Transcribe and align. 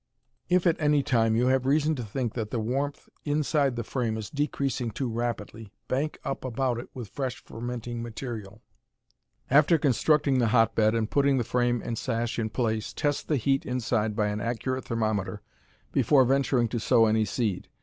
If 0.49 0.65
at 0.65 0.81
any 0.81 1.03
time 1.03 1.35
you 1.35 1.45
have 1.49 1.67
reason 1.67 1.93
to 1.93 2.01
think 2.03 2.33
that 2.33 2.49
the 2.49 2.59
warmth 2.59 3.07
inside 3.23 3.75
the 3.75 3.83
frame 3.83 4.17
is 4.17 4.31
decreasing 4.31 4.89
too 4.89 5.07
rapidly, 5.07 5.75
bank 5.87 6.17
up 6.23 6.43
about 6.43 6.79
it 6.79 6.89
with 6.95 7.07
fresh 7.09 7.43
fermenting 7.43 8.01
material. 8.01 8.63
After 9.51 9.77
constructing 9.77 10.39
the 10.39 10.47
hotbed 10.47 10.95
and 10.95 11.07
putting 11.07 11.37
the 11.37 11.43
frame 11.43 11.83
and 11.85 11.99
sash 11.99 12.39
in 12.39 12.49
place, 12.49 12.93
test 12.93 13.27
the 13.27 13.37
heat 13.37 13.63
inside 13.63 14.15
by 14.15 14.29
an 14.29 14.41
accurate 14.41 14.85
thermometer 14.85 15.43
before 15.91 16.25
venturing 16.25 16.67
to 16.69 16.79
sow 16.79 17.05
any 17.05 17.23
seed. 17.23 17.67